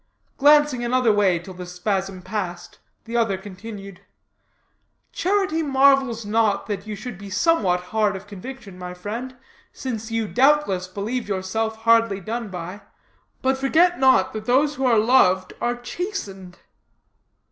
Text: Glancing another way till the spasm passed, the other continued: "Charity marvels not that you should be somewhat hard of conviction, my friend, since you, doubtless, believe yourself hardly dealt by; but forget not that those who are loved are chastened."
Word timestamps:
Glancing 0.39 0.83
another 0.83 1.13
way 1.13 1.37
till 1.37 1.53
the 1.53 1.67
spasm 1.67 2.23
passed, 2.23 2.79
the 3.03 3.15
other 3.15 3.37
continued: 3.37 4.01
"Charity 5.11 5.61
marvels 5.61 6.25
not 6.25 6.65
that 6.65 6.87
you 6.87 6.95
should 6.95 7.19
be 7.19 7.29
somewhat 7.29 7.79
hard 7.93 8.15
of 8.15 8.25
conviction, 8.25 8.79
my 8.79 8.95
friend, 8.95 9.35
since 9.71 10.09
you, 10.09 10.27
doubtless, 10.27 10.87
believe 10.87 11.29
yourself 11.29 11.75
hardly 11.83 12.19
dealt 12.19 12.49
by; 12.49 12.81
but 13.43 13.59
forget 13.59 13.99
not 13.99 14.33
that 14.33 14.45
those 14.45 14.73
who 14.73 14.87
are 14.87 14.97
loved 14.97 15.53
are 15.61 15.75
chastened." 15.75 16.57